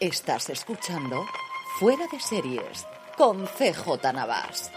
Estás 0.00 0.48
escuchando 0.48 1.26
Fuera 1.78 2.06
de 2.10 2.18
Series 2.18 2.86
con 3.18 3.44
CJ 3.44 4.14
Navas. 4.14 4.72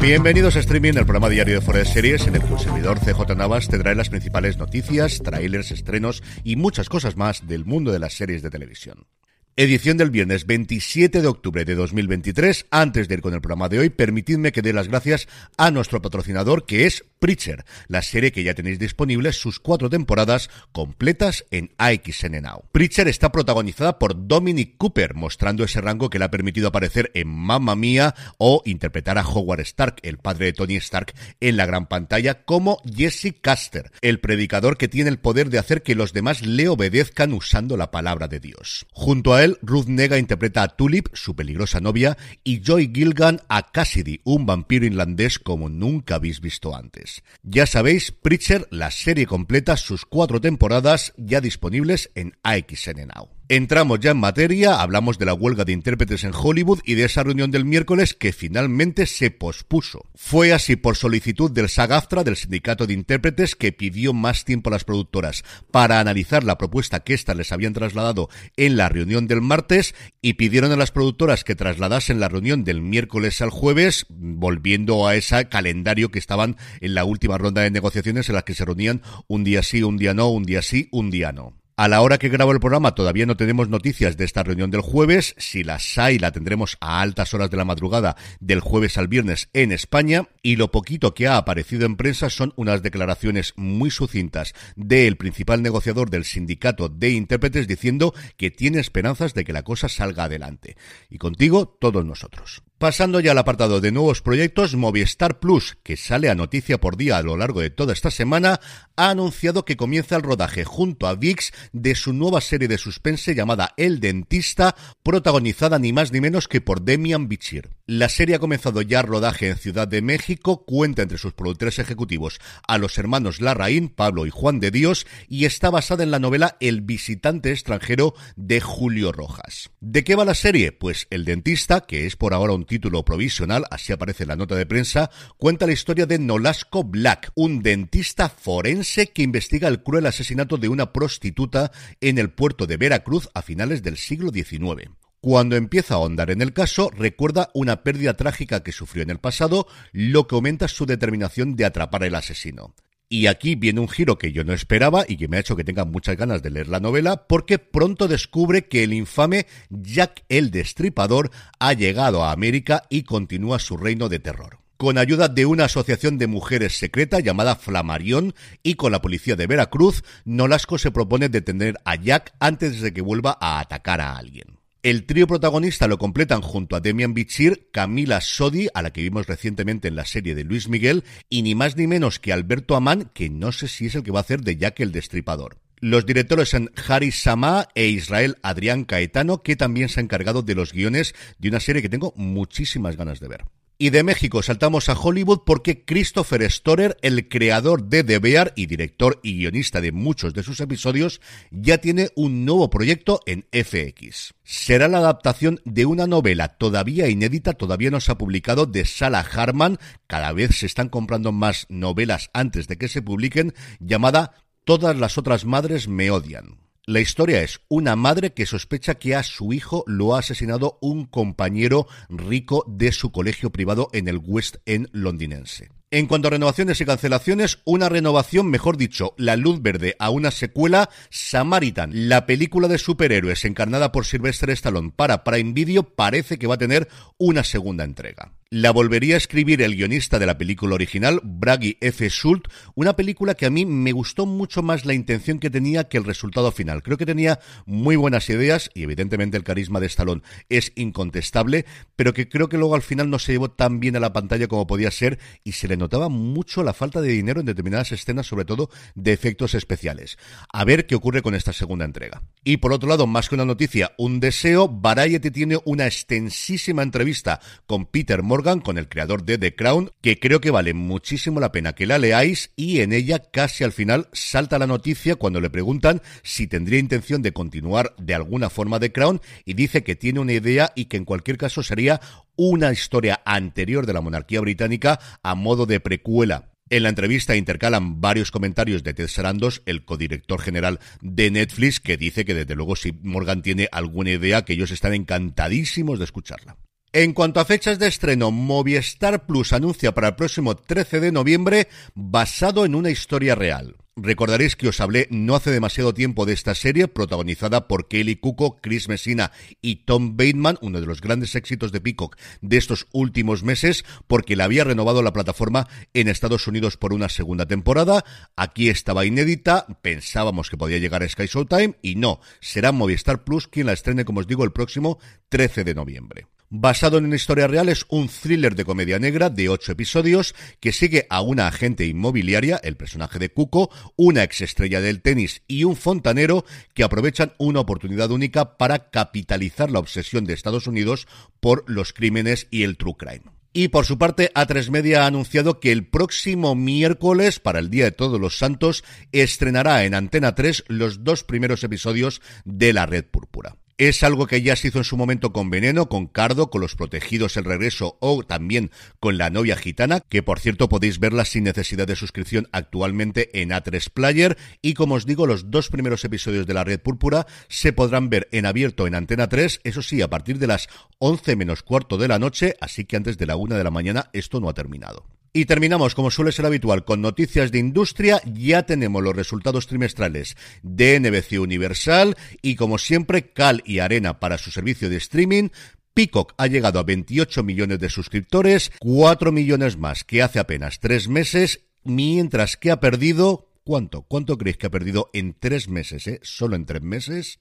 Bienvenidos 0.00 0.54
a 0.54 0.60
Streaming, 0.60 0.92
el 0.92 1.04
programa 1.04 1.28
diario 1.28 1.56
de 1.56 1.60
Fuera 1.60 1.80
de 1.80 1.86
Series, 1.86 2.28
en 2.28 2.36
el 2.36 2.42
que 2.42 2.52
el 2.54 2.60
servidor 2.60 3.00
CJ 3.00 3.34
Navas 3.36 3.66
te 3.66 3.76
trae 3.80 3.96
las 3.96 4.08
principales 4.08 4.56
noticias, 4.56 5.20
trailers, 5.20 5.72
estrenos 5.72 6.22
y 6.44 6.54
muchas 6.54 6.88
cosas 6.88 7.16
más 7.16 7.48
del 7.48 7.64
mundo 7.64 7.90
de 7.90 7.98
las 7.98 8.14
series 8.14 8.42
de 8.42 8.50
televisión. 8.50 9.08
Edición 9.56 9.96
del 9.96 10.10
viernes 10.10 10.46
27 10.46 11.20
de 11.20 11.26
octubre 11.26 11.64
de 11.64 11.74
2023. 11.74 12.66
Antes 12.70 13.08
de 13.08 13.14
ir 13.14 13.20
con 13.20 13.34
el 13.34 13.40
programa 13.40 13.68
de 13.68 13.80
hoy, 13.80 13.90
permitidme 13.90 14.52
que 14.52 14.62
dé 14.62 14.72
las 14.72 14.86
gracias 14.86 15.26
a 15.56 15.72
nuestro 15.72 16.00
patrocinador 16.00 16.66
que 16.66 16.86
es 16.86 17.04
Preacher, 17.20 17.66
la 17.86 18.00
serie 18.00 18.32
que 18.32 18.42
ya 18.42 18.54
tenéis 18.54 18.78
disponible 18.78 19.34
sus 19.34 19.60
cuatro 19.60 19.90
temporadas 19.90 20.48
completas 20.72 21.44
en 21.50 21.70
AXN 21.76 22.40
Now. 22.40 22.64
Preacher 22.72 23.08
está 23.08 23.30
protagonizada 23.30 23.98
por 23.98 24.26
Dominic 24.26 24.78
Cooper, 24.78 25.12
mostrando 25.14 25.62
ese 25.62 25.82
rango 25.82 26.08
que 26.08 26.18
le 26.18 26.24
ha 26.24 26.30
permitido 26.30 26.68
aparecer 26.68 27.10
en 27.12 27.28
Mamma 27.28 27.76
Mía 27.76 28.14
o 28.38 28.62
interpretar 28.64 29.18
a 29.18 29.28
Howard 29.28 29.60
Stark, 29.60 29.96
el 30.02 30.16
padre 30.16 30.46
de 30.46 30.52
Tony 30.54 30.76
Stark, 30.76 31.12
en 31.40 31.58
la 31.58 31.66
gran 31.66 31.88
pantalla, 31.88 32.42
como 32.44 32.80
Jesse 32.90 33.34
Caster, 33.38 33.92
el 34.00 34.20
predicador 34.20 34.78
que 34.78 34.88
tiene 34.88 35.10
el 35.10 35.18
poder 35.18 35.50
de 35.50 35.58
hacer 35.58 35.82
que 35.82 35.94
los 35.94 36.14
demás 36.14 36.40
le 36.40 36.68
obedezcan 36.68 37.34
usando 37.34 37.76
la 37.76 37.90
palabra 37.90 38.28
de 38.28 38.40
Dios. 38.40 38.86
Junto 38.92 39.34
a 39.34 39.44
él, 39.44 39.58
Ruth 39.60 39.88
Nega 39.88 40.16
interpreta 40.16 40.62
a 40.62 40.68
Tulip, 40.68 41.08
su 41.12 41.36
peligrosa 41.36 41.80
novia, 41.80 42.16
y 42.44 42.62
Joy 42.62 42.90
Gilgan 42.94 43.42
a 43.50 43.70
Cassidy, 43.72 44.22
un 44.24 44.46
vampiro 44.46 44.86
irlandés 44.86 45.38
como 45.38 45.68
nunca 45.68 46.14
habéis 46.14 46.40
visto 46.40 46.74
antes. 46.74 47.09
Ya 47.42 47.66
sabéis, 47.66 48.12
Preacher, 48.12 48.66
la 48.70 48.90
serie 48.90 49.26
completa, 49.26 49.76
sus 49.76 50.04
cuatro 50.04 50.40
temporadas 50.40 51.12
ya 51.16 51.40
disponibles 51.40 52.10
en 52.14 52.36
AXN 52.42 53.08
Now. 53.14 53.39
Entramos 53.52 53.98
ya 53.98 54.12
en 54.12 54.18
materia, 54.18 54.80
hablamos 54.80 55.18
de 55.18 55.26
la 55.26 55.34
huelga 55.34 55.64
de 55.64 55.72
intérpretes 55.72 56.22
en 56.22 56.30
Hollywood 56.32 56.82
y 56.84 56.94
de 56.94 57.02
esa 57.02 57.24
reunión 57.24 57.50
del 57.50 57.64
miércoles 57.64 58.14
que 58.14 58.32
finalmente 58.32 59.06
se 59.06 59.32
pospuso. 59.32 60.04
Fue 60.14 60.52
así 60.52 60.76
por 60.76 60.94
solicitud 60.94 61.50
del 61.50 61.68
SAG-AFTRA, 61.68 62.22
del 62.22 62.36
sindicato 62.36 62.86
de 62.86 62.94
intérpretes, 62.94 63.56
que 63.56 63.72
pidió 63.72 64.12
más 64.12 64.44
tiempo 64.44 64.70
a 64.70 64.74
las 64.74 64.84
productoras 64.84 65.42
para 65.72 65.98
analizar 65.98 66.44
la 66.44 66.58
propuesta 66.58 67.00
que 67.00 67.12
éstas 67.12 67.36
les 67.36 67.50
habían 67.50 67.72
trasladado 67.72 68.28
en 68.56 68.76
la 68.76 68.88
reunión 68.88 69.26
del 69.26 69.40
martes 69.40 69.96
y 70.22 70.34
pidieron 70.34 70.70
a 70.70 70.76
las 70.76 70.92
productoras 70.92 71.42
que 71.42 71.56
trasladasen 71.56 72.20
la 72.20 72.28
reunión 72.28 72.62
del 72.62 72.80
miércoles 72.82 73.42
al 73.42 73.50
jueves, 73.50 74.06
volviendo 74.10 75.08
a 75.08 75.16
ese 75.16 75.48
calendario 75.48 76.12
que 76.12 76.20
estaban 76.20 76.56
en 76.80 76.94
la 76.94 77.04
última 77.04 77.36
ronda 77.36 77.62
de 77.62 77.72
negociaciones 77.72 78.28
en 78.28 78.36
las 78.36 78.44
que 78.44 78.54
se 78.54 78.64
reunían 78.64 79.02
un 79.26 79.42
día 79.42 79.64
sí, 79.64 79.82
un 79.82 79.96
día 79.96 80.14
no, 80.14 80.28
un 80.28 80.44
día 80.44 80.62
sí, 80.62 80.88
un 80.92 81.10
día 81.10 81.32
no. 81.32 81.59
A 81.80 81.88
la 81.88 82.02
hora 82.02 82.18
que 82.18 82.28
grabo 82.28 82.52
el 82.52 82.60
programa 82.60 82.94
todavía 82.94 83.24
no 83.24 83.38
tenemos 83.38 83.70
noticias 83.70 84.18
de 84.18 84.26
esta 84.26 84.42
reunión 84.42 84.70
del 84.70 84.82
jueves. 84.82 85.34
Si 85.38 85.64
las 85.64 85.96
hay, 85.96 86.18
la 86.18 86.30
tendremos 86.30 86.76
a 86.78 87.00
altas 87.00 87.32
horas 87.32 87.50
de 87.50 87.56
la 87.56 87.64
madrugada 87.64 88.18
del 88.38 88.60
jueves 88.60 88.98
al 88.98 89.08
viernes 89.08 89.48
en 89.54 89.72
España. 89.72 90.28
Y 90.42 90.56
lo 90.56 90.70
poquito 90.70 91.14
que 91.14 91.26
ha 91.26 91.38
aparecido 91.38 91.86
en 91.86 91.96
prensa 91.96 92.28
son 92.28 92.52
unas 92.56 92.82
declaraciones 92.82 93.54
muy 93.56 93.90
sucintas 93.90 94.52
del 94.76 95.16
principal 95.16 95.62
negociador 95.62 96.10
del 96.10 96.26
sindicato 96.26 96.90
de 96.90 97.12
intérpretes 97.12 97.66
diciendo 97.66 98.12
que 98.36 98.50
tiene 98.50 98.78
esperanzas 98.78 99.32
de 99.32 99.44
que 99.44 99.54
la 99.54 99.62
cosa 99.62 99.88
salga 99.88 100.24
adelante. 100.24 100.76
Y 101.08 101.16
contigo, 101.16 101.78
todos 101.80 102.04
nosotros. 102.04 102.62
Pasando 102.80 103.20
ya 103.20 103.32
al 103.32 103.38
apartado 103.38 103.82
de 103.82 103.92
nuevos 103.92 104.22
proyectos, 104.22 104.74
Movistar 104.74 105.38
Plus, 105.38 105.76
que 105.82 105.98
sale 105.98 106.30
a 106.30 106.34
noticia 106.34 106.80
por 106.80 106.96
día 106.96 107.18
a 107.18 107.22
lo 107.22 107.36
largo 107.36 107.60
de 107.60 107.68
toda 107.68 107.92
esta 107.92 108.10
semana, 108.10 108.58
ha 108.96 109.10
anunciado 109.10 109.66
que 109.66 109.76
comienza 109.76 110.16
el 110.16 110.22
rodaje 110.22 110.64
junto 110.64 111.06
a 111.06 111.14
VIX 111.14 111.52
de 111.74 111.94
su 111.94 112.14
nueva 112.14 112.40
serie 112.40 112.68
de 112.68 112.78
suspense 112.78 113.34
llamada 113.34 113.74
El 113.76 114.00
Dentista, 114.00 114.74
protagonizada 115.02 115.78
ni 115.78 115.92
más 115.92 116.10
ni 116.10 116.22
menos 116.22 116.48
que 116.48 116.62
por 116.62 116.80
Demian 116.80 117.28
Bichir. 117.28 117.68
La 117.92 118.08
serie 118.08 118.36
ha 118.36 118.38
comenzado 118.38 118.82
ya 118.82 119.02
rodaje 119.02 119.48
en 119.48 119.56
Ciudad 119.56 119.88
de 119.88 120.00
México, 120.00 120.64
cuenta 120.64 121.02
entre 121.02 121.18
sus 121.18 121.32
productores 121.32 121.80
ejecutivos 121.80 122.38
a 122.68 122.78
los 122.78 122.96
hermanos 122.98 123.40
Larraín, 123.40 123.88
Pablo 123.88 124.26
y 124.26 124.30
Juan 124.30 124.60
de 124.60 124.70
Dios, 124.70 125.08
y 125.26 125.44
está 125.44 125.70
basada 125.70 126.04
en 126.04 126.12
la 126.12 126.20
novela 126.20 126.56
El 126.60 126.82
visitante 126.82 127.50
extranjero 127.50 128.14
de 128.36 128.60
Julio 128.60 129.10
Rojas. 129.10 129.72
¿De 129.80 130.04
qué 130.04 130.14
va 130.14 130.24
la 130.24 130.34
serie? 130.34 130.70
Pues 130.70 131.08
El 131.10 131.24
Dentista, 131.24 131.80
que 131.80 132.06
es 132.06 132.14
por 132.14 132.32
ahora 132.32 132.52
un 132.52 132.64
título 132.64 133.04
provisional, 133.04 133.64
así 133.72 133.92
aparece 133.92 134.22
en 134.22 134.28
la 134.28 134.36
nota 134.36 134.54
de 134.54 134.66
prensa, 134.66 135.10
cuenta 135.36 135.66
la 135.66 135.72
historia 135.72 136.06
de 136.06 136.20
Nolasco 136.20 136.84
Black, 136.84 137.32
un 137.34 137.60
dentista 137.60 138.28
forense 138.28 139.08
que 139.08 139.22
investiga 139.22 139.66
el 139.66 139.82
cruel 139.82 140.06
asesinato 140.06 140.58
de 140.58 140.68
una 140.68 140.92
prostituta 140.92 141.72
en 142.00 142.18
el 142.18 142.30
puerto 142.30 142.68
de 142.68 142.76
Veracruz 142.76 143.28
a 143.34 143.42
finales 143.42 143.82
del 143.82 143.96
siglo 143.96 144.30
XIX. 144.30 144.99
Cuando 145.22 145.56
empieza 145.56 145.92
a 145.92 145.96
ahondar 145.98 146.30
en 146.30 146.40
el 146.40 146.54
caso, 146.54 146.90
recuerda 146.96 147.50
una 147.52 147.82
pérdida 147.82 148.16
trágica 148.16 148.62
que 148.62 148.72
sufrió 148.72 149.02
en 149.02 149.10
el 149.10 149.18
pasado, 149.18 149.66
lo 149.92 150.26
que 150.26 150.34
aumenta 150.34 150.66
su 150.66 150.86
determinación 150.86 151.56
de 151.56 151.66
atrapar 151.66 152.04
al 152.04 152.14
asesino. 152.14 152.74
Y 153.10 153.26
aquí 153.26 153.54
viene 153.54 153.80
un 153.80 153.88
giro 153.88 154.16
que 154.16 154.32
yo 154.32 154.44
no 154.44 154.54
esperaba 154.54 155.04
y 155.06 155.18
que 155.18 155.28
me 155.28 155.36
ha 155.36 155.40
hecho 155.40 155.56
que 155.56 155.64
tenga 155.64 155.84
muchas 155.84 156.16
ganas 156.16 156.42
de 156.42 156.48
leer 156.48 156.68
la 156.68 156.80
novela, 156.80 157.26
porque 157.26 157.58
pronto 157.58 158.08
descubre 158.08 158.66
que 158.66 158.82
el 158.82 158.94
infame 158.94 159.46
Jack 159.68 160.24
el 160.30 160.50
Destripador 160.50 161.30
ha 161.58 161.74
llegado 161.74 162.24
a 162.24 162.32
América 162.32 162.84
y 162.88 163.02
continúa 163.02 163.58
su 163.58 163.76
reino 163.76 164.08
de 164.08 164.20
terror. 164.20 164.60
Con 164.78 164.96
ayuda 164.96 165.28
de 165.28 165.44
una 165.44 165.66
asociación 165.66 166.16
de 166.16 166.28
mujeres 166.28 166.78
secreta 166.78 167.20
llamada 167.20 167.56
Flamarión 167.56 168.32
y 168.62 168.76
con 168.76 168.92
la 168.92 169.02
policía 169.02 169.36
de 169.36 169.46
Veracruz, 169.46 170.02
Nolasco 170.24 170.78
se 170.78 170.90
propone 170.90 171.28
detener 171.28 171.76
a 171.84 171.96
Jack 171.96 172.32
antes 172.40 172.80
de 172.80 172.94
que 172.94 173.02
vuelva 173.02 173.36
a 173.38 173.60
atacar 173.60 174.00
a 174.00 174.16
alguien. 174.16 174.59
El 174.82 175.04
trío 175.04 175.26
protagonista 175.26 175.88
lo 175.88 175.98
completan 175.98 176.40
junto 176.40 176.74
a 176.74 176.80
Demian 176.80 177.12
Bichir, 177.12 177.68
Camila 177.70 178.22
Sodi, 178.22 178.68
a 178.72 178.80
la 178.80 178.94
que 178.94 179.02
vimos 179.02 179.26
recientemente 179.26 179.88
en 179.88 179.94
la 179.94 180.06
serie 180.06 180.34
de 180.34 180.42
Luis 180.42 180.70
Miguel, 180.70 181.04
y 181.28 181.42
ni 181.42 181.54
más 181.54 181.76
ni 181.76 181.86
menos 181.86 182.18
que 182.18 182.32
Alberto 182.32 182.76
Amán, 182.76 183.10
que 183.12 183.28
no 183.28 183.52
sé 183.52 183.68
si 183.68 183.86
es 183.86 183.94
el 183.94 184.02
que 184.02 184.10
va 184.10 184.20
a 184.20 184.22
hacer 184.22 184.40
de 184.40 184.56
Jack 184.56 184.80
el 184.80 184.90
Destripador. 184.90 185.58
Los 185.80 186.06
directores 186.06 186.48
son 186.48 186.70
Harry 186.88 187.12
Samá 187.12 187.68
e 187.74 187.88
Israel 187.88 188.38
Adrián 188.40 188.84
Caetano, 188.84 189.42
que 189.42 189.54
también 189.54 189.90
se 189.90 190.00
han 190.00 190.06
encargado 190.06 190.40
de 190.40 190.54
los 190.54 190.72
guiones 190.72 191.14
de 191.38 191.50
una 191.50 191.60
serie 191.60 191.82
que 191.82 191.90
tengo 191.90 192.14
muchísimas 192.16 192.96
ganas 192.96 193.20
de 193.20 193.28
ver. 193.28 193.44
Y 193.82 193.88
de 193.88 194.02
México 194.02 194.42
saltamos 194.42 194.90
a 194.90 194.92
Hollywood 194.92 195.40
porque 195.46 195.86
Christopher 195.86 196.42
Storer, 196.50 196.98
el 197.00 197.30
creador 197.30 197.84
de 197.84 198.04
The 198.04 198.18
Bear 198.18 198.52
y 198.54 198.66
director 198.66 199.18
y 199.22 199.38
guionista 199.38 199.80
de 199.80 199.90
muchos 199.90 200.34
de 200.34 200.42
sus 200.42 200.60
episodios, 200.60 201.22
ya 201.50 201.78
tiene 201.78 202.10
un 202.14 202.44
nuevo 202.44 202.68
proyecto 202.68 203.22
en 203.24 203.46
FX. 203.50 204.34
Será 204.44 204.86
la 204.86 204.98
adaptación 204.98 205.62
de 205.64 205.86
una 205.86 206.06
novela 206.06 206.48
todavía 206.58 207.08
inédita, 207.08 207.54
todavía 207.54 207.90
no 207.90 208.00
se 208.00 208.12
ha 208.12 208.18
publicado, 208.18 208.66
de 208.66 208.84
Sala 208.84 209.20
Harman. 209.20 209.78
Cada 210.06 210.34
vez 210.34 210.58
se 210.58 210.66
están 210.66 210.90
comprando 210.90 211.32
más 211.32 211.64
novelas 211.70 212.28
antes 212.34 212.68
de 212.68 212.76
que 212.76 212.86
se 212.86 213.00
publiquen, 213.00 213.54
llamada 213.78 214.34
Todas 214.66 214.94
las 214.98 215.16
otras 215.16 215.46
madres 215.46 215.88
me 215.88 216.10
odian. 216.10 216.69
La 216.86 217.00
historia 217.00 217.42
es 217.42 217.60
una 217.68 217.94
madre 217.94 218.32
que 218.32 218.46
sospecha 218.46 218.94
que 218.94 219.14
a 219.14 219.22
su 219.22 219.52
hijo 219.52 219.84
lo 219.86 220.14
ha 220.14 220.20
asesinado 220.20 220.78
un 220.80 221.04
compañero 221.04 221.86
rico 222.08 222.64
de 222.66 222.90
su 222.90 223.12
colegio 223.12 223.50
privado 223.50 223.90
en 223.92 224.08
el 224.08 224.18
West 224.18 224.56
End 224.64 224.88
londinense. 224.92 225.68
En 225.92 226.06
cuanto 226.06 226.28
a 226.28 226.30
renovaciones 226.30 226.80
y 226.80 226.86
cancelaciones, 226.86 227.58
una 227.64 227.88
renovación, 227.88 228.48
mejor 228.48 228.76
dicho, 228.76 229.14
la 229.18 229.36
luz 229.36 229.60
verde 229.60 229.94
a 229.98 230.08
una 230.10 230.30
secuela, 230.30 230.88
Samaritan, 231.10 232.08
la 232.08 232.26
película 232.26 232.66
de 232.66 232.78
superhéroes 232.78 233.44
encarnada 233.44 233.92
por 233.92 234.06
Sylvester 234.06 234.50
Stallone 234.50 234.92
para 234.94 235.22
Prime 235.22 235.52
Video, 235.52 235.82
parece 235.82 236.38
que 236.38 236.46
va 236.46 236.54
a 236.54 236.58
tener 236.58 236.88
una 237.18 237.44
segunda 237.44 237.84
entrega. 237.84 238.32
La 238.52 238.72
volvería 238.72 239.14
a 239.14 239.18
escribir 239.18 239.62
el 239.62 239.76
guionista 239.76 240.18
de 240.18 240.26
la 240.26 240.36
película 240.36 240.74
original, 240.74 241.20
Bragi 241.22 241.78
F. 241.80 242.10
Schult, 242.10 242.48
una 242.74 242.96
película 242.96 243.34
que 243.34 243.46
a 243.46 243.50
mí 243.50 243.64
me 243.64 243.92
gustó 243.92 244.26
mucho 244.26 244.60
más 244.60 244.84
la 244.84 244.92
intención 244.92 245.38
que 245.38 245.50
tenía 245.50 245.84
que 245.84 245.98
el 245.98 246.04
resultado 246.04 246.50
final. 246.50 246.82
Creo 246.82 246.96
que 246.96 247.06
tenía 247.06 247.38
muy 247.64 247.94
buenas 247.94 248.28
ideas 248.28 248.68
y 248.74 248.82
evidentemente 248.82 249.36
el 249.36 249.44
carisma 249.44 249.78
de 249.78 249.86
Stallone 249.86 250.22
es 250.48 250.72
incontestable, 250.74 251.64
pero 251.94 252.12
que 252.12 252.28
creo 252.28 252.48
que 252.48 252.58
luego 252.58 252.74
al 252.74 252.82
final 252.82 253.08
no 253.08 253.20
se 253.20 253.30
llevó 253.30 253.52
tan 253.52 253.78
bien 253.78 253.94
a 253.94 254.00
la 254.00 254.12
pantalla 254.12 254.48
como 254.48 254.66
podía 254.66 254.90
ser 254.90 255.20
y 255.44 255.52
se 255.52 255.68
le 255.68 255.76
notaba 255.76 256.08
mucho 256.08 256.64
la 256.64 256.74
falta 256.74 257.00
de 257.00 257.12
dinero 257.12 257.38
en 257.38 257.46
determinadas 257.46 257.92
escenas, 257.92 258.26
sobre 258.26 258.46
todo 258.46 258.68
de 258.96 259.12
efectos 259.12 259.54
especiales. 259.54 260.18
A 260.52 260.64
ver 260.64 260.88
qué 260.88 260.96
ocurre 260.96 261.22
con 261.22 261.36
esta 261.36 261.52
segunda 261.52 261.84
entrega. 261.84 262.24
Y 262.42 262.56
por 262.56 262.72
otro 262.72 262.88
lado, 262.88 263.06
más 263.06 263.28
que 263.28 263.36
una 263.36 263.44
noticia, 263.44 263.92
un 263.96 264.18
deseo, 264.18 264.66
Variety 264.66 265.30
tiene 265.30 265.60
una 265.66 265.86
extensísima 265.86 266.82
entrevista 266.82 267.38
con 267.68 267.86
Peter 267.86 268.24
Morgan 268.24 268.39
con 268.40 268.78
el 268.78 268.88
creador 268.88 269.24
de 269.24 269.36
The 269.36 269.54
Crown, 269.54 269.90
que 270.00 270.18
creo 270.18 270.40
que 270.40 270.50
vale 270.50 270.72
muchísimo 270.72 271.40
la 271.40 271.52
pena 271.52 271.74
que 271.74 271.86
la 271.86 271.98
leáis 271.98 272.52
y 272.56 272.80
en 272.80 272.94
ella 272.94 273.18
casi 273.18 273.64
al 273.64 273.72
final 273.72 274.08
salta 274.14 274.58
la 274.58 274.66
noticia 274.66 275.16
cuando 275.16 275.42
le 275.42 275.50
preguntan 275.50 276.00
si 276.22 276.46
tendría 276.46 276.78
intención 276.78 277.20
de 277.20 277.32
continuar 277.32 277.94
de 277.98 278.14
alguna 278.14 278.48
forma 278.48 278.80
The 278.80 278.92
Crown 278.92 279.20
y 279.44 279.52
dice 279.52 279.84
que 279.84 279.94
tiene 279.94 280.20
una 280.20 280.32
idea 280.32 280.72
y 280.74 280.86
que 280.86 280.96
en 280.96 281.04
cualquier 281.04 281.36
caso 281.36 281.62
sería 281.62 282.00
una 282.34 282.72
historia 282.72 283.20
anterior 283.26 283.84
de 283.84 283.92
la 283.92 284.00
monarquía 284.00 284.40
británica 284.40 284.98
a 285.22 285.34
modo 285.34 285.66
de 285.66 285.80
precuela 285.80 286.54
En 286.70 286.84
la 286.84 286.88
entrevista 286.88 287.36
intercalan 287.36 288.00
varios 288.00 288.30
comentarios 288.30 288.82
de 288.82 288.94
Ted 288.94 289.08
Sarandos, 289.08 289.60
el 289.66 289.84
codirector 289.84 290.40
general 290.40 290.80
de 291.02 291.30
Netflix, 291.30 291.78
que 291.78 291.98
dice 291.98 292.24
que 292.24 292.32
desde 292.32 292.54
luego 292.54 292.74
si 292.74 292.92
Morgan 293.02 293.42
tiene 293.42 293.68
alguna 293.70 294.12
idea, 294.12 294.46
que 294.46 294.54
ellos 294.54 294.70
están 294.70 294.94
encantadísimos 294.94 295.98
de 295.98 296.06
escucharla. 296.06 296.56
En 296.92 297.12
cuanto 297.12 297.38
a 297.38 297.44
fechas 297.44 297.78
de 297.78 297.86
estreno, 297.86 298.32
Movistar 298.32 299.24
Plus 299.24 299.52
anuncia 299.52 299.94
para 299.94 300.08
el 300.08 300.16
próximo 300.16 300.56
13 300.56 300.98
de 300.98 301.12
noviembre 301.12 301.68
basado 301.94 302.64
en 302.64 302.74
una 302.74 302.90
historia 302.90 303.36
real. 303.36 303.76
Recordaréis 303.94 304.56
que 304.56 304.66
os 304.66 304.80
hablé 304.80 305.06
no 305.08 305.36
hace 305.36 305.52
demasiado 305.52 305.94
tiempo 305.94 306.26
de 306.26 306.32
esta 306.32 306.56
serie, 306.56 306.88
protagonizada 306.88 307.68
por 307.68 307.86
Kelly 307.86 308.16
Cuco, 308.16 308.56
Chris 308.60 308.88
Messina 308.88 309.30
y 309.62 309.84
Tom 309.84 310.16
Bateman, 310.16 310.58
uno 310.62 310.80
de 310.80 310.86
los 310.88 311.00
grandes 311.00 311.36
éxitos 311.36 311.70
de 311.70 311.80
Peacock 311.80 312.16
de 312.40 312.56
estos 312.56 312.88
últimos 312.90 313.44
meses, 313.44 313.84
porque 314.08 314.34
la 314.34 314.44
había 314.46 314.64
renovado 314.64 315.00
la 315.00 315.12
plataforma 315.12 315.68
en 315.94 316.08
Estados 316.08 316.48
Unidos 316.48 316.76
por 316.76 316.92
una 316.92 317.08
segunda 317.08 317.46
temporada. 317.46 318.04
Aquí 318.34 318.68
estaba 318.68 319.06
inédita, 319.06 319.64
pensábamos 319.80 320.50
que 320.50 320.56
podía 320.56 320.78
llegar 320.78 321.04
a 321.04 321.08
Sky 321.08 321.26
Showtime 321.26 321.76
y 321.82 321.94
no, 321.94 322.20
será 322.40 322.72
Movistar 322.72 323.22
Plus 323.22 323.46
quien 323.46 323.66
la 323.66 323.74
estrene, 323.74 324.04
como 324.04 324.18
os 324.18 324.26
digo, 324.26 324.42
el 324.42 324.50
próximo 324.50 324.98
13 325.28 325.62
de 325.62 325.74
noviembre. 325.76 326.26
Basado 326.52 326.98
en 326.98 327.04
una 327.04 327.14
historia 327.14 327.46
real, 327.46 327.68
es 327.68 327.86
un 327.90 328.08
thriller 328.08 328.56
de 328.56 328.64
comedia 328.64 328.98
negra 328.98 329.30
de 329.30 329.48
ocho 329.48 329.70
episodios 329.70 330.34
que 330.58 330.72
sigue 330.72 331.06
a 331.08 331.20
una 331.20 331.46
agente 331.46 331.86
inmobiliaria, 331.86 332.60
el 332.64 332.76
personaje 332.76 333.20
de 333.20 333.30
Cuco, 333.30 333.70
una 333.94 334.24
exestrella 334.24 334.80
del 334.80 335.00
tenis 335.00 335.42
y 335.46 335.62
un 335.62 335.76
fontanero 335.76 336.44
que 336.74 336.82
aprovechan 336.82 337.34
una 337.38 337.60
oportunidad 337.60 338.10
única 338.10 338.58
para 338.58 338.90
capitalizar 338.90 339.70
la 339.70 339.78
obsesión 339.78 340.24
de 340.24 340.34
Estados 340.34 340.66
Unidos 340.66 341.06
por 341.38 341.62
los 341.70 341.92
crímenes 341.92 342.48
y 342.50 342.64
el 342.64 342.76
true 342.76 342.96
crime. 342.98 343.22
Y 343.52 343.68
por 343.68 343.86
su 343.86 343.96
parte, 343.96 344.32
A3 344.34 344.70
Media 344.70 345.04
ha 345.04 345.06
anunciado 345.06 345.60
que 345.60 345.70
el 345.70 345.86
próximo 345.86 346.56
miércoles, 346.56 347.38
para 347.38 347.60
el 347.60 347.70
Día 347.70 347.84
de 347.84 347.92
Todos 347.92 348.20
los 348.20 348.38
Santos, 348.38 348.82
estrenará 349.12 349.84
en 349.84 349.94
Antena 349.94 350.34
3 350.34 350.64
los 350.66 351.04
dos 351.04 351.22
primeros 351.22 351.62
episodios 351.62 352.20
de 352.44 352.72
La 352.72 352.86
Red 352.86 353.04
Púrpura. 353.04 353.54
Es 353.80 354.02
algo 354.02 354.26
que 354.26 354.42
ya 354.42 354.56
se 354.56 354.68
hizo 354.68 354.76
en 354.76 354.84
su 354.84 354.98
momento 354.98 355.32
con 355.32 355.48
Veneno, 355.48 355.88
con 355.88 356.06
Cardo, 356.06 356.50
con 356.50 356.60
Los 356.60 356.76
Protegidos 356.76 357.38
El 357.38 357.46
Regreso 357.46 357.96
o 358.00 358.22
también 358.22 358.70
con 359.00 359.16
La 359.16 359.30
Novia 359.30 359.56
Gitana, 359.56 360.00
que 360.00 360.22
por 360.22 360.38
cierto 360.38 360.68
podéis 360.68 360.98
verla 360.98 361.24
sin 361.24 361.44
necesidad 361.44 361.86
de 361.86 361.96
suscripción 361.96 362.46
actualmente 362.52 363.40
en 363.40 363.52
A3 363.52 363.88
Player. 363.88 364.36
Y 364.60 364.74
como 364.74 364.96
os 364.96 365.06
digo, 365.06 365.26
los 365.26 365.50
dos 365.50 365.70
primeros 365.70 366.04
episodios 366.04 366.46
de 366.46 366.52
La 366.52 366.62
Red 366.62 366.80
Púrpura 366.80 367.26
se 367.48 367.72
podrán 367.72 368.10
ver 368.10 368.28
en 368.32 368.44
abierto 368.44 368.86
en 368.86 368.94
Antena 368.94 369.30
3, 369.30 369.62
eso 369.64 369.80
sí, 369.80 370.02
a 370.02 370.10
partir 370.10 370.38
de 370.38 370.48
las 370.48 370.68
11 370.98 371.36
menos 371.36 371.62
cuarto 371.62 371.96
de 371.96 372.08
la 372.08 372.18
noche, 372.18 372.56
así 372.60 372.84
que 372.84 372.96
antes 372.96 373.16
de 373.16 373.24
la 373.24 373.36
una 373.36 373.56
de 373.56 373.64
la 373.64 373.70
mañana 373.70 374.10
esto 374.12 374.40
no 374.40 374.50
ha 374.50 374.52
terminado. 374.52 375.06
Y 375.32 375.44
terminamos, 375.44 375.94
como 375.94 376.10
suele 376.10 376.32
ser 376.32 376.46
habitual, 376.46 376.84
con 376.84 377.02
noticias 377.02 377.52
de 377.52 377.60
industria. 377.60 378.20
Ya 378.26 378.64
tenemos 378.64 379.00
los 379.02 379.14
resultados 379.14 379.68
trimestrales 379.68 380.36
de 380.62 380.98
NBC 380.98 381.40
Universal 381.40 382.16
y, 382.42 382.56
como 382.56 382.78
siempre, 382.78 383.32
cal 383.32 383.62
y 383.64 383.78
arena 383.78 384.18
para 384.18 384.38
su 384.38 384.50
servicio 384.50 384.90
de 384.90 384.96
streaming. 384.96 385.50
Peacock 385.94 386.34
ha 386.36 386.48
llegado 386.48 386.80
a 386.80 386.82
28 386.82 387.44
millones 387.44 387.78
de 387.78 387.90
suscriptores, 387.90 388.72
4 388.80 389.30
millones 389.30 389.76
más 389.76 390.02
que 390.02 390.22
hace 390.22 390.40
apenas 390.40 390.80
3 390.80 391.08
meses, 391.08 391.60
mientras 391.84 392.56
que 392.56 392.72
ha 392.72 392.80
perdido... 392.80 393.46
¿Cuánto? 393.62 394.02
¿Cuánto 394.02 394.36
creéis 394.36 394.56
que 394.56 394.66
ha 394.66 394.70
perdido 394.70 395.10
en 395.12 395.36
3 395.38 395.68
meses? 395.68 396.06
Eh? 396.08 396.18
Solo 396.22 396.56
en 396.56 396.66
3 396.66 396.82
meses 396.82 397.38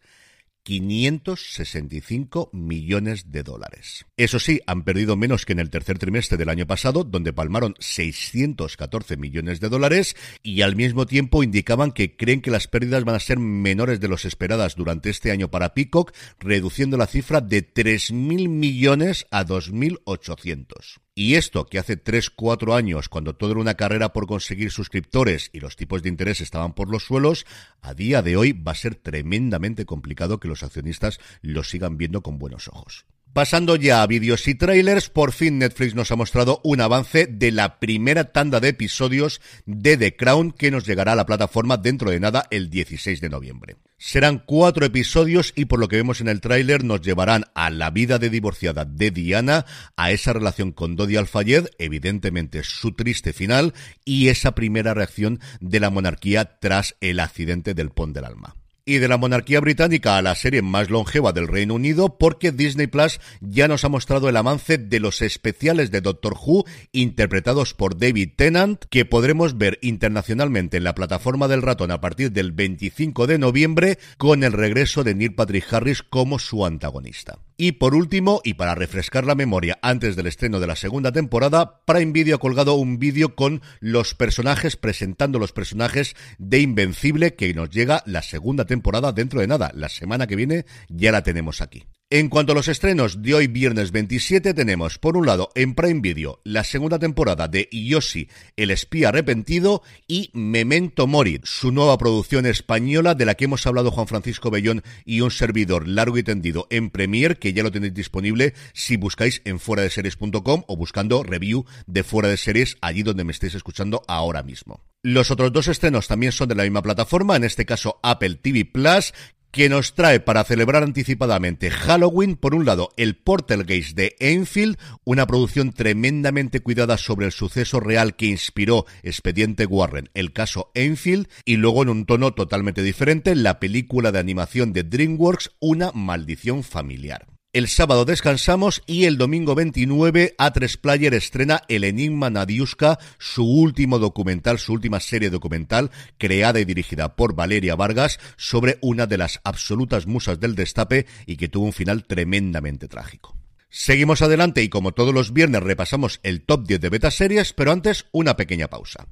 565 0.70 2.52
millones 2.54 3.32
de 3.32 3.42
dólares. 3.42 4.06
Eso 4.18 4.38
sí, 4.38 4.62
han 4.68 4.84
perdido 4.84 5.16
menos 5.18 5.44
que 5.44 5.54
en 5.54 5.60
el 5.60 5.72
tercer 5.72 5.98
trimestre 5.98 6.38
del 6.38 6.50
año 6.50 6.68
pasado, 6.68 7.04
donde 7.04 7.34
palmaron 7.34 7.74
614 7.80 9.18
millones 9.18 9.60
de 9.62 9.70
dólares 9.70 10.16
y 10.44 10.62
al 10.62 10.76
mismo 10.76 11.08
tiempo 11.08 11.42
indicaban 11.42 11.92
que 11.92 12.16
creen 12.16 12.42
que 12.42 12.52
las 12.52 12.68
pérdidas 12.68 13.04
van 13.04 13.16
a 13.16 13.20
ser 13.20 13.40
menores 13.40 14.00
de 14.00 14.10
los 14.10 14.26
esperadas 14.26 14.76
durante 14.76 15.10
este 15.10 15.32
año 15.32 15.50
para 15.50 15.74
Peacock, 15.74 16.14
reduciendo 16.38 16.98
la 16.98 17.08
cifra 17.08 17.42
de 17.42 17.68
3.000 17.68 18.48
millones 18.48 19.26
a 19.32 19.44
2.800. 19.44 21.00
Y 21.20 21.36
esto 21.36 21.66
que 21.66 21.80
hace 21.80 22.02
3-4 22.02 22.74
años, 22.78 23.10
cuando 23.10 23.36
todo 23.36 23.52
era 23.52 23.60
una 23.60 23.74
carrera 23.74 24.14
por 24.14 24.26
conseguir 24.26 24.72
suscriptores 24.72 25.50
y 25.52 25.60
los 25.60 25.76
tipos 25.76 26.02
de 26.02 26.08
interés 26.08 26.40
estaban 26.40 26.74
por 26.74 26.90
los 26.90 27.04
suelos, 27.04 27.46
a 27.82 27.94
día 27.94 28.22
de 28.22 28.38
hoy 28.38 28.54
va 28.54 28.72
a 28.72 28.76
ser 28.76 28.96
tremendamente 28.96 29.86
complicado 29.86 30.40
que 30.40 30.48
los 30.48 30.64
accionistas 30.64 31.20
lo 31.42 31.66
sigan 31.66 31.98
viendo 31.98 32.24
con 32.24 32.40
buenos 32.40 32.70
ojos. 32.70 33.06
Pasando 33.34 33.76
ya 33.76 34.02
a 34.02 34.08
vídeos 34.08 34.48
y 34.48 34.56
trailers, 34.56 35.10
por 35.10 35.34
fin 35.34 35.60
Netflix 35.60 35.94
nos 35.94 36.12
ha 36.12 36.16
mostrado 36.16 36.62
un 36.64 36.82
avance 36.82 37.28
de 37.28 37.52
la 37.52 37.80
primera 37.80 38.32
tanda 38.32 38.60
de 38.60 38.70
episodios 38.70 39.40
de 39.68 39.98
The 39.98 40.16
Crown 40.16 40.52
que 40.52 40.72
nos 40.72 40.88
llegará 40.88 41.12
a 41.12 41.16
la 41.16 41.28
plataforma 41.28 41.78
dentro 41.78 42.10
de 42.10 42.20
nada 42.20 42.48
el 42.50 42.72
16 42.72 43.22
de 43.22 43.30
noviembre. 43.30 43.78
Serán 44.00 44.42
cuatro 44.44 44.84
episodios 44.84 45.54
y 45.56 45.66
por 45.66 45.80
lo 45.80 45.88
que 45.88 45.98
vemos 45.98 46.22
en 46.22 46.28
el 46.28 46.42
tráiler 46.42 46.84
nos 46.84 47.02
llevarán 47.02 47.46
a 47.54 47.70
la 47.70 47.92
vida 47.92 48.18
de 48.18 48.32
divorciada 48.32 48.86
de 48.86 49.12
Diana, 49.12 49.66
a 49.96 50.12
esa 50.12 50.34
relación 50.34 50.72
con 50.72 50.96
Dodi 50.96 51.16
Al-Fayed, 51.16 51.68
evidentemente 51.78 52.64
su 52.64 52.94
triste 52.94 53.32
final 53.32 53.76
y 54.06 54.30
esa 54.30 54.56
primera 54.56 54.96
reacción 54.96 55.40
de 55.60 55.80
la 55.80 55.92
monarquía 55.92 56.58
tras 56.60 56.96
el 57.00 57.20
accidente 57.20 57.76
del 57.76 57.92
Pont 57.92 58.16
del 58.16 58.26
Alma 58.26 58.56
y 58.90 58.98
de 58.98 59.08
la 59.08 59.18
monarquía 59.18 59.60
británica 59.60 60.18
a 60.18 60.24
la 60.24 60.34
serie 60.34 60.64
más 60.64 60.90
longeva 60.90 61.32
del 61.32 61.48
Reino 61.48 61.76
Unido 61.76 62.18
porque 62.18 62.52
Disney 62.52 62.88
Plus 62.88 63.20
ya 63.40 63.68
nos 63.68 63.86
ha 63.86 63.90
mostrado 63.90 64.30
el 64.30 64.36
avance 64.36 64.80
de 64.80 65.00
los 65.00 65.22
especiales 65.22 65.92
de 65.92 66.02
Doctor 66.02 66.34
Who 66.34 66.66
interpretados 66.92 67.76
por 67.76 68.00
David 68.00 68.32
Tennant 68.36 68.84
que 68.90 69.06
podremos 69.06 69.60
ver 69.60 69.78
internacionalmente 69.84 70.78
en 70.78 70.86
la 70.86 70.96
plataforma 70.96 71.48
del 71.48 71.62
ratón 71.62 71.92
a 71.92 72.02
partir 72.02 72.32
del 72.32 72.52
25 72.52 73.28
de 73.28 73.38
noviembre 73.38 74.00
con 74.18 74.44
el 74.44 74.54
regreso 74.54 75.04
de 75.04 75.14
Neil 75.14 75.36
Patrick 75.36 75.72
Harris 75.72 76.02
como 76.02 76.40
su 76.40 76.66
antagonista. 76.66 77.38
Y 77.62 77.74
por 77.74 77.94
último, 77.94 78.40
y 78.46 78.54
para 78.54 78.74
refrescar 78.74 79.26
la 79.26 79.36
memoria 79.36 79.80
antes 79.82 80.16
del 80.16 80.28
estreno 80.28 80.62
de 80.62 80.68
la 80.68 80.78
segunda 80.78 81.12
temporada, 81.12 81.82
Prime 81.86 82.14
Video 82.14 82.38
ha 82.38 82.40
colgado 82.40 82.76
un 82.76 83.00
vídeo 83.00 83.36
con 83.36 83.62
los 83.82 84.16
personajes, 84.16 84.78
presentando 84.78 85.40
los 85.40 85.52
personajes 85.52 86.16
de 86.38 86.62
Invencible, 86.62 87.36
que 87.36 87.54
nos 87.54 87.70
llega 87.70 88.02
la 88.06 88.22
segunda 88.22 88.64
temporada 88.64 89.12
dentro 89.12 89.42
de 89.42 89.48
nada. 89.48 89.74
La 89.76 89.90
semana 89.90 90.26
que 90.26 90.38
viene 90.38 90.66
ya 90.88 91.12
la 91.12 91.22
tenemos 91.22 91.60
aquí. 91.60 91.84
En 92.12 92.30
cuanto 92.30 92.54
a 92.54 92.56
los 92.56 92.68
estrenos 92.68 93.22
de 93.22 93.36
hoy 93.36 93.46
viernes 93.46 93.92
27 93.92 94.56
tenemos 94.56 94.98
por 94.98 95.16
un 95.16 95.28
lado 95.28 95.52
en 95.54 95.76
Prime 95.76 96.00
Video 96.02 96.42
la 96.44 96.64
segunda 96.64 96.98
temporada 96.98 97.48
de 97.48 97.70
Yoshi, 97.72 98.30
el 98.58 98.72
espía 98.72 99.10
arrepentido 99.10 99.84
y 100.08 100.32
Memento 100.34 101.06
Mori, 101.06 101.40
su 101.44 101.72
nueva 101.72 102.00
producción 102.00 102.48
española 102.48 103.14
de 103.14 103.26
la 103.26 103.36
que 103.36 103.46
hemos 103.46 103.68
hablado 103.68 103.92
Juan 103.92 104.08
Francisco 104.08 104.50
Bellón 104.50 104.82
y 105.06 105.22
un 105.22 105.30
servidor 105.30 105.88
largo 105.88 106.18
y 106.18 106.24
tendido 106.24 106.66
en 106.72 106.90
Premiere 106.90 107.36
que 107.36 107.54
ya 107.54 107.62
lo 107.62 107.72
tenéis 107.72 107.94
disponible 107.94 108.56
si 108.74 108.98
buscáis 108.98 109.44
en 109.46 109.60
fuera 109.60 109.84
de 109.84 109.92
series.com 109.92 110.64
o 110.66 110.78
buscando 110.78 111.22
review 111.22 111.66
de 111.86 112.04
fuera 112.04 112.30
de 112.30 112.38
series 112.38 112.78
allí 112.82 113.04
donde 113.04 113.24
me 113.24 113.34
estéis 113.34 113.54
escuchando 113.54 114.02
ahora 114.08 114.42
mismo. 114.42 114.82
Los 115.02 115.32
otros 115.32 115.54
dos 115.54 115.70
estrenos 115.70 116.10
también 116.10 116.34
son 116.34 116.50
de 116.50 116.56
la 116.56 116.64
misma 116.64 116.82
plataforma, 116.82 117.38
en 117.38 117.46
este 117.46 117.66
caso 117.66 118.02
Apple 118.04 118.36
TV 118.36 118.66
Plus, 118.66 119.14
que 119.52 119.70
nos 119.70 119.94
trae 119.96 120.20
para 120.20 120.44
celebrar 120.44 120.84
anticipadamente 120.84 121.72
Halloween, 121.72 122.36
por 122.36 122.56
un 122.56 122.66
lado, 122.66 122.90
el 122.98 123.16
Portal 123.16 123.64
Gates 123.64 123.96
de 123.96 124.16
Enfield, 124.20 124.78
una 125.04 125.26
producción 125.26 125.72
tremendamente 125.74 126.60
cuidada 126.60 126.98
sobre 126.98 127.26
el 127.26 127.32
suceso 127.32 127.80
real 127.80 128.16
que 128.16 128.28
inspiró 128.28 128.86
Expediente 129.04 129.66
Warren, 129.66 130.10
el 130.14 130.34
caso 130.34 130.72
Enfield, 130.76 131.28
y 131.46 131.56
luego 131.56 131.84
en 131.84 131.90
un 131.90 132.06
tono 132.06 132.34
totalmente 132.34 132.84
diferente, 132.84 133.36
la 133.36 133.60
película 133.60 134.12
de 134.12 134.20
animación 134.20 134.74
de 134.74 134.84
DreamWorks, 134.84 135.52
Una 135.60 135.92
maldición 135.94 136.64
familiar. 136.64 137.39
El 137.52 137.68
sábado 137.68 138.06
descansamos 138.06 138.84
y 138.86 139.06
el 139.06 139.18
domingo 139.18 139.56
29 139.56 140.36
A3 140.38 140.80
Player 140.80 141.16
estrena 141.16 141.64
El 141.68 141.84
Enigma 141.84 142.30
Nadiuska, 142.30 143.00
su 143.18 143.44
último 143.44 143.98
documental, 143.98 144.60
su 144.60 144.74
última 144.74 145.00
serie 145.00 145.32
documental, 145.32 145.90
creada 146.20 146.60
y 146.60 146.66
dirigida 146.66 147.16
por 147.16 147.34
Valeria 147.34 147.76
Vargas, 147.76 148.20
sobre 148.38 148.78
una 148.82 149.08
de 149.08 149.18
las 149.18 149.42
absolutas 149.44 150.06
musas 150.06 150.40
del 150.40 150.54
destape 150.54 151.08
y 151.26 151.38
que 151.38 151.50
tuvo 151.50 151.66
un 151.66 151.74
final 151.74 152.04
tremendamente 152.04 152.88
trágico. 152.88 153.36
Seguimos 153.72 154.22
adelante 154.22 154.62
y 154.62 154.70
como 154.70 154.92
todos 154.92 155.16
los 155.16 155.34
viernes 155.34 155.64
repasamos 155.64 156.20
el 156.22 156.44
top 156.44 156.68
10 156.68 156.82
de 156.82 156.90
beta 156.90 157.10
series, 157.10 157.54
pero 157.54 157.72
antes 157.72 158.06
una 158.12 158.36
pequeña 158.36 158.68
pausa. 158.68 159.08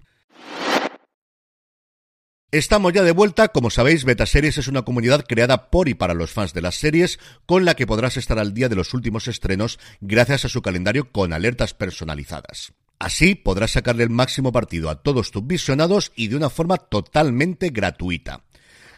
Estamos 2.51 2.93
ya 2.93 3.03
de 3.03 3.11
vuelta, 3.11 3.49
como 3.49 3.69
sabéis, 3.69 4.05
Betaseries 4.05 4.57
es 4.57 4.69
una 4.69 4.83
comunidad 4.83 5.25
creada 5.27 5.69
por 5.69 5.89
y 5.89 5.95
para 5.95 6.13
los 6.13 6.31
fans 6.31 6.53
de 6.53 6.61
las 6.61 6.75
series, 6.75 7.19
con 7.45 7.65
la 7.65 7.75
que 7.75 7.85
podrás 7.85 8.15
estar 8.15 8.39
al 8.39 8.53
día 8.53 8.69
de 8.69 8.77
los 8.77 8.93
últimos 8.93 9.27
estrenos 9.27 9.79
gracias 9.99 10.45
a 10.45 10.49
su 10.49 10.61
calendario 10.61 11.11
con 11.11 11.33
alertas 11.33 11.73
personalizadas. 11.73 12.71
Así 12.99 13.35
podrás 13.35 13.71
sacarle 13.71 14.03
el 14.03 14.11
máximo 14.11 14.53
partido 14.53 14.89
a 14.89 15.03
todos 15.03 15.31
tus 15.31 15.45
visionados 15.45 16.13
y 16.15 16.29
de 16.29 16.37
una 16.37 16.49
forma 16.49 16.77
totalmente 16.77 17.69
gratuita. 17.69 18.45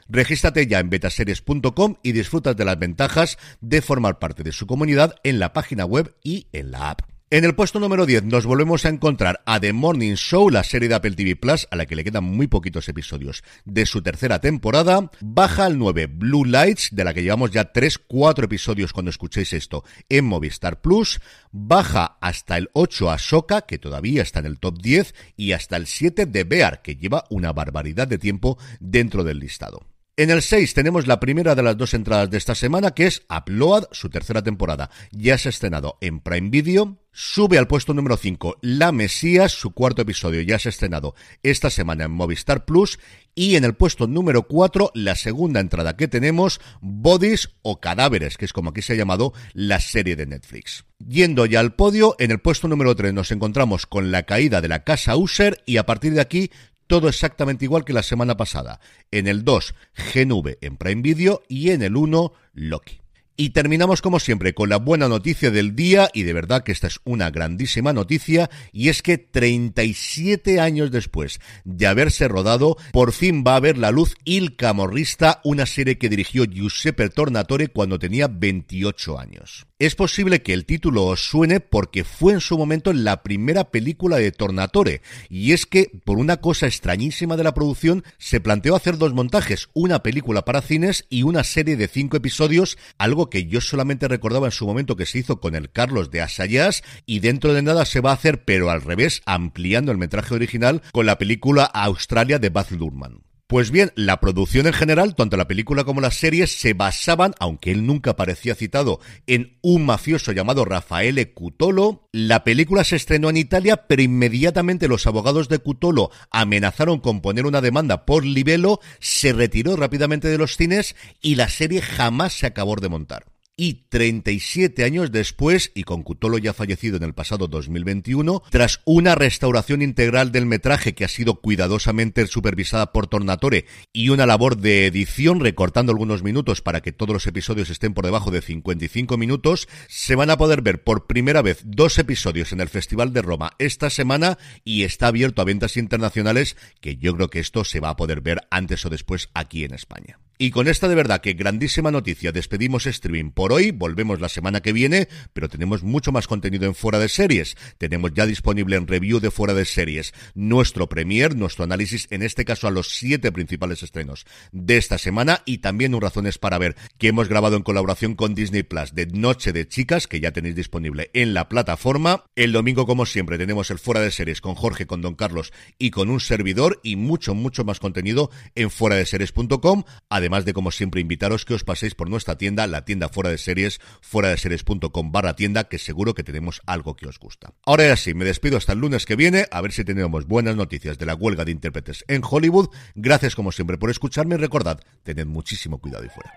Regístrate 0.08 0.68
ya 0.68 0.78
en 0.78 0.92
betaseries.com 0.92 1.96
y 2.04 2.12
disfrutas 2.12 2.56
de 2.56 2.66
las 2.66 2.78
ventajas 2.78 3.40
de 3.62 3.82
formar 3.82 4.20
parte 4.20 4.44
de 4.44 4.52
su 4.52 4.68
comunidad 4.68 5.16
en 5.24 5.40
la 5.40 5.54
página 5.54 5.86
web 5.86 6.16
y 6.24 6.46
en 6.52 6.70
la 6.70 6.92
app. 6.92 7.02
En 7.32 7.46
el 7.46 7.54
puesto 7.54 7.80
número 7.80 8.08
10 8.08 8.24
nos 8.24 8.48
volvemos 8.48 8.86
a 8.86 8.90
encontrar 8.90 9.44
a 9.46 9.60
The 9.60 9.72
Morning 9.72 10.16
Show, 10.16 10.50
la 10.50 10.64
serie 10.64 10.90
de 10.90 10.96
Apple 10.96 11.12
TV 11.12 11.36
Plus, 11.36 11.68
a 11.70 11.76
la 11.76 11.86
que 11.86 11.96
le 11.96 12.04
quedan 12.04 12.24
muy 12.24 12.48
poquitos 12.48 12.90
episodios 12.90 13.44
de 13.66 13.86
su 13.86 14.02
tercera 14.02 14.42
temporada. 14.42 15.12
Baja 15.22 15.66
al 15.66 15.78
9 15.78 16.08
Blue 16.08 16.44
Lights, 16.44 16.90
de 16.92 17.04
la 17.04 17.14
que 17.14 17.22
llevamos 17.22 17.52
ya 17.52 17.72
3, 17.72 18.00
4 18.00 18.46
episodios 18.46 18.94
cuando 18.94 19.12
escuchéis 19.12 19.54
esto 19.54 19.84
en 20.10 20.26
Movistar 20.26 20.82
Plus. 20.82 21.22
Baja 21.52 22.18
hasta 22.20 22.58
el 22.58 22.72
8 22.74 23.12
Ahsoka, 23.12 23.62
que 23.62 23.78
todavía 23.78 24.24
está 24.24 24.40
en 24.40 24.48
el 24.48 24.58
top 24.58 24.82
10, 24.82 25.14
y 25.38 25.52
hasta 25.52 25.78
el 25.78 25.86
7 25.86 26.26
de 26.26 26.44
Bear, 26.46 26.82
que 26.82 26.96
lleva 26.96 27.26
una 27.30 27.54
barbaridad 27.54 28.08
de 28.08 28.18
tiempo 28.18 28.58
dentro 28.80 29.24
del 29.24 29.38
listado. 29.38 29.89
En 30.20 30.32
el 30.32 30.42
6 30.42 30.74
tenemos 30.74 31.08
la 31.08 31.22
primera 31.22 31.56
de 31.56 31.64
las 31.64 31.78
dos 31.78 31.94
entradas 31.94 32.30
de 32.30 32.38
esta 32.38 32.54
semana, 32.54 32.92
que 32.92 33.08
es 33.08 33.24
Upload, 33.30 33.86
su 33.94 34.10
tercera 34.10 34.44
temporada. 34.44 34.90
Ya 35.12 35.38
se 35.38 35.48
ha 35.48 35.52
estrenado 35.52 35.98
en 36.02 36.20
Prime 36.20 36.50
Video. 36.50 36.98
Sube 37.14 37.58
al 37.58 37.68
puesto 37.68 37.94
número 37.94 38.18
5 38.18 38.58
La 38.62 38.92
Mesías, 38.92 39.54
su 39.54 39.72
cuarto 39.72 40.02
episodio 40.02 40.42
ya 40.42 40.60
se 40.60 40.68
ha 40.68 40.72
estrenado 40.72 41.16
esta 41.42 41.70
semana 41.70 42.04
en 42.04 42.12
Movistar 42.12 42.66
Plus. 42.66 43.00
Y 43.34 43.56
en 43.56 43.64
el 43.64 43.76
puesto 43.76 44.08
número 44.08 44.44
4, 44.44 44.92
la 44.94 45.16
segunda 45.16 45.62
entrada 45.62 45.96
que 45.96 46.10
tenemos, 46.10 46.60
Bodies 46.82 47.52
o 47.62 47.80
Cadáveres, 47.80 48.36
que 48.36 48.44
es 48.44 48.52
como 48.52 48.72
aquí 48.72 48.82
se 48.82 48.92
ha 48.92 48.98
llamado 48.98 49.32
la 49.54 49.80
serie 49.80 50.18
de 50.18 50.26
Netflix. 50.26 50.84
Yendo 51.08 51.46
ya 51.46 51.62
al 51.62 51.76
podio, 51.76 52.18
en 52.20 52.32
el 52.32 52.42
puesto 52.42 52.68
número 52.68 52.94
3 52.94 53.14
nos 53.14 53.32
encontramos 53.32 53.86
con 53.86 54.12
la 54.12 54.24
caída 54.24 54.60
de 54.60 54.68
la 54.68 54.84
casa 54.84 55.16
User 55.16 55.64
y 55.66 55.78
a 55.78 55.86
partir 55.86 56.14
de 56.14 56.20
aquí 56.20 56.52
todo 56.90 57.08
exactamente 57.08 57.66
igual 57.66 57.86
que 57.86 57.94
la 57.94 58.02
semana 58.02 58.36
pasada. 58.36 58.82
En 59.12 59.28
el 59.28 59.46
2, 59.46 59.76
GNV 60.12 60.58
en 60.60 60.76
Prime 60.76 61.04
Video 61.04 61.44
y 61.48 61.70
en 61.70 61.84
el 61.84 61.96
1, 61.96 62.34
Loki. 62.54 63.00
Y 63.38 63.52
terminamos 63.52 64.02
como 64.02 64.20
siempre 64.20 64.56
con 64.56 64.70
la 64.70 64.78
buena 64.78 65.08
noticia 65.08 65.52
del 65.52 65.76
día 65.76 66.10
y 66.14 66.24
de 66.24 66.34
verdad 66.34 66.64
que 66.64 66.72
esta 66.72 66.88
es 66.88 67.00
una 67.06 67.30
grandísima 67.30 67.94
noticia 67.94 68.50
y 68.74 68.90
es 68.90 69.04
que 69.04 69.20
37 69.20 70.60
años 70.60 70.90
después 70.92 71.40
de 71.64 71.88
haberse 71.88 72.28
rodado 72.28 72.76
por 72.92 73.14
fin 73.14 73.44
va 73.48 73.56
a 73.56 73.62
ver 73.62 73.78
la 73.78 73.92
luz 73.92 74.16
Il 74.26 74.58
Camorrista, 74.58 75.42
una 75.44 75.68
serie 75.68 76.00
que 76.00 76.10
dirigió 76.10 76.44
Giuseppe 76.44 77.10
Tornatore 77.10 77.68
cuando 77.68 78.00
tenía 78.00 78.28
28 78.28 79.20
años. 79.20 79.69
Es 79.80 79.96
posible 79.96 80.42
que 80.42 80.52
el 80.52 80.66
título 80.66 81.06
os 81.06 81.24
suene 81.24 81.62
porque 81.62 82.04
fue 82.04 82.34
en 82.34 82.42
su 82.42 82.58
momento 82.58 82.92
la 82.92 83.24
primera 83.24 83.72
película 83.72 84.18
de 84.18 84.34
Tornatore 84.34 85.02
y 85.30 85.54
es 85.54 85.66
que 85.66 85.90
por 86.04 86.18
una 86.18 86.42
cosa 86.42 86.68
extrañísima 86.68 87.38
de 87.38 87.46
la 87.46 87.54
producción 87.54 88.04
se 88.18 88.42
planteó 88.42 88.76
hacer 88.76 88.98
dos 88.98 89.14
montajes, 89.14 89.70
una 89.72 90.04
película 90.04 90.44
para 90.44 90.62
cines 90.62 91.06
y 91.10 91.24
una 91.24 91.46
serie 91.46 91.78
de 91.78 91.88
cinco 91.88 92.18
episodios, 92.18 92.78
algo 92.98 93.30
que 93.30 93.46
yo 93.46 93.62
solamente 93.62 94.10
recordaba 94.10 94.48
en 94.48 94.52
su 94.52 94.68
momento 94.68 94.98
que 94.98 95.06
se 95.06 95.20
hizo 95.20 95.40
con 95.40 95.56
el 95.56 95.72
Carlos 95.72 96.12
de 96.12 96.24
Asayas 96.24 96.84
y 97.06 97.22
dentro 97.22 97.54
de 97.54 97.62
nada 97.62 97.86
se 97.86 98.02
va 98.02 98.12
a 98.12 98.16
hacer, 98.16 98.44
pero 98.44 98.72
al 98.72 98.82
revés, 98.82 99.22
ampliando 99.26 99.94
el 99.94 99.98
metraje 99.98 100.36
original 100.36 100.82
con 100.92 101.06
la 101.06 101.18
película 101.18 101.64
Australia 101.64 102.38
de 102.38 102.50
Baz 102.50 102.72
Luhrmann. 102.72 103.29
Pues 103.50 103.72
bien, 103.72 103.92
la 103.96 104.20
producción 104.20 104.68
en 104.68 104.74
general, 104.74 105.16
tanto 105.16 105.36
la 105.36 105.48
película 105.48 105.84
como 105.84 106.02
las 106.02 106.14
series, 106.14 106.52
se 106.52 106.76
basaban, 106.76 107.34
aunque 107.40 107.72
él 107.72 107.84
nunca 107.84 108.16
parecía 108.16 108.54
citado, 108.54 109.00
en 109.26 109.58
un 109.64 109.88
mafioso 109.88 110.32
llamado 110.34 110.66
Raffaele 110.66 111.34
Cutolo. 111.34 112.08
La 112.12 112.44
película 112.44 112.84
se 112.84 112.96
estrenó 112.96 113.28
en 113.32 113.38
Italia, 113.38 113.88
pero 113.88 114.04
inmediatamente 114.04 114.88
los 114.88 115.08
abogados 115.08 115.50
de 115.50 115.58
Cutolo 115.58 116.12
amenazaron 116.30 117.00
con 117.00 117.22
poner 117.22 117.48
una 117.48 117.60
demanda 117.60 118.06
por 118.06 118.24
libelo, 118.24 118.82
se 119.00 119.34
retiró 119.34 119.76
rápidamente 119.76 120.28
de 120.28 120.38
los 120.38 120.56
cines 120.56 120.96
y 121.20 121.34
la 121.34 121.50
serie 121.50 121.82
jamás 121.82 122.34
se 122.34 122.46
acabó 122.46 122.76
de 122.76 122.90
montar 122.90 123.26
y 123.60 123.74
37 123.90 124.86
años 124.86 125.12
después, 125.12 125.74
y 125.76 125.84
con 125.84 126.02
Cutolo 126.02 126.38
ya 126.38 126.54
fallecido 126.54 126.96
en 126.96 127.04
el 127.04 127.14
pasado 127.14 127.50
2021, 127.50 128.42
tras 128.50 128.80
una 128.86 129.16
restauración 129.16 129.82
integral 129.82 130.32
del 130.32 130.46
metraje 130.46 130.96
que 130.96 131.04
ha 131.04 131.10
sido 131.10 131.42
cuidadosamente 131.42 132.26
supervisada 132.28 132.94
por 132.94 133.08
Tornatore 133.08 133.66
y 133.92 134.10
una 134.10 134.26
labor 134.26 134.56
de 134.56 134.86
edición 134.86 135.42
recortando 135.42 135.92
algunos 135.92 136.24
minutos 136.24 136.62
para 136.62 136.80
que 136.80 136.94
todos 136.94 137.12
los 137.12 137.28
episodios 137.28 137.70
estén 137.70 137.94
por 137.94 138.06
debajo 138.06 138.32
de 138.32 138.42
55 138.42 139.18
minutos, 139.18 139.68
se 139.90 140.16
van 140.16 140.30
a 140.30 140.38
poder 140.38 140.62
ver 140.62 140.82
por 140.86 141.06
primera 141.06 141.42
vez 141.42 141.60
dos 141.66 142.00
episodios 142.00 142.54
en 142.54 142.62
el 142.62 142.70
Festival 142.70 143.12
de 143.12 143.24
Roma 143.24 143.52
esta 143.60 143.90
semana 143.90 144.38
y 144.64 144.84
está 144.84 145.08
abierto 145.08 145.42
a 145.42 145.46
ventas 145.46 145.76
internacionales 145.76 146.56
que 146.80 146.96
yo 146.96 147.14
creo 147.14 147.30
que 147.30 147.42
esto 147.42 147.66
se 147.66 147.82
va 147.82 147.90
a 147.90 147.98
poder 147.98 148.22
ver 148.22 148.40
antes 148.52 148.86
o 148.86 148.90
después 148.90 149.30
aquí 149.34 149.66
en 149.66 149.74
España. 149.74 150.18
Y 150.42 150.52
con 150.52 150.70
esta 150.70 150.88
de 150.88 150.96
verdad 150.96 151.20
que 151.20 151.34
grandísima 151.34 151.92
noticia 151.92 152.32
despedimos 152.32 152.86
streaming 152.86 153.32
por 153.32 153.52
hoy, 153.52 153.72
volvemos 153.72 154.22
la 154.22 154.30
semana 154.30 154.62
que 154.62 154.72
viene, 154.72 155.10
pero 155.34 155.50
tenemos 155.50 155.84
mucho 155.84 156.14
más 156.14 156.28
contenido 156.28 156.66
en 156.66 156.76
Fuera 156.76 156.98
de 156.98 157.10
Series. 157.10 157.58
Tenemos 157.78 158.14
ya 158.14 158.26
disponible 158.26 158.78
en 158.78 158.88
review 158.88 159.20
de 159.20 159.32
Fuera 159.32 159.54
de 159.54 159.66
Series 159.66 160.14
nuestro 160.36 160.88
premier, 160.88 161.36
nuestro 161.36 161.66
análisis, 161.66 162.08
en 162.10 162.22
este 162.22 162.46
caso 162.46 162.70
a 162.70 162.72
los 162.72 162.88
siete 162.88 163.34
principales 163.34 163.84
estrenos 163.84 164.26
de 164.54 164.78
esta 164.78 164.98
semana 164.98 165.42
y 165.44 165.58
también 165.58 165.94
un 165.94 166.00
razones 166.00 166.38
para 166.38 166.58
ver 166.58 166.78
que 166.98 167.10
hemos 167.10 167.28
grabado 167.28 167.58
en 167.58 167.64
colaboración 167.64 168.16
con 168.16 168.34
Disney 168.34 168.64
Plus 168.64 168.96
de 168.96 169.08
Noche 169.08 169.52
de 169.52 169.68
Chicas, 169.68 170.08
que 170.08 170.22
ya 170.22 170.32
tenéis 170.32 170.56
disponible 170.56 171.12
en 171.12 171.34
la 171.34 171.50
plataforma. 171.50 172.24
El 172.38 172.54
domingo, 172.54 172.86
como 172.86 173.06
siempre, 173.06 173.38
tenemos 173.38 173.72
el 173.72 173.80
Fuera 173.80 174.00
de 174.00 174.12
Series 174.12 174.40
con 174.40 174.56
Jorge, 174.56 174.88
con 174.88 175.02
Don 175.02 175.16
Carlos 175.16 175.52
y 175.78 175.92
con 175.92 176.10
un 176.10 176.22
servidor 176.22 176.80
y 176.82 176.96
mucho, 176.96 177.36
mucho 177.36 177.66
más 177.66 177.82
contenido 177.82 178.32
en 178.56 178.72
fuera 178.72 178.96
de 178.96 179.06
series.com. 179.06 179.84
además 180.30 180.46
de 180.46 180.54
como 180.54 180.70
siempre 180.70 181.02
invitaros 181.02 181.44
que 181.44 181.56
os 181.56 181.64
paséis 181.64 181.96
por 181.96 182.08
nuestra 182.08 182.38
tienda, 182.38 182.68
la 182.68 182.86
tienda 182.86 183.10
fuera 183.10 183.32
de 183.32 183.40
series, 183.40 183.82
fuera 184.00 184.30
de 184.30 184.38
series.com 184.38 185.12
barra 185.12 185.36
tienda, 185.36 185.64
que 185.64 185.80
seguro 185.80 186.14
que 186.14 186.24
tenemos 186.24 186.62
algo 186.68 186.96
que 186.96 187.08
os 187.08 187.18
gusta. 187.18 187.56
Ahora 187.66 187.88
ya 187.88 187.96
sí, 187.96 188.14
me 188.14 188.26
despido 188.26 188.58
hasta 188.58 188.74
el 188.74 188.80
lunes 188.80 189.08
que 189.08 189.16
viene, 189.16 189.48
a 189.50 189.60
ver 189.62 189.72
si 189.72 189.84
tenemos 189.84 190.28
buenas 190.28 190.56
noticias 190.56 191.00
de 191.00 191.08
la 191.08 191.16
huelga 191.16 191.46
de 191.46 191.52
intérpretes 191.52 192.06
en 192.08 192.22
Hollywood. 192.24 192.70
Gracias 192.94 193.36
como 193.36 193.52
siempre 193.52 193.80
por 193.80 193.90
escucharme 193.90 194.36
y 194.36 194.38
recordad, 194.38 194.80
tened 195.02 195.26
muchísimo 195.26 195.80
cuidado 195.80 196.06
y 196.06 196.10
fuera. 196.10 196.32